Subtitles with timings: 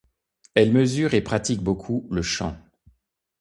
[0.55, 2.57] Elle mesure et pratique beaucoup le chant.